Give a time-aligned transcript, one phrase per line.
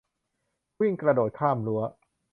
[0.81, 1.81] วิ่งกระโดดข้ามรั้ว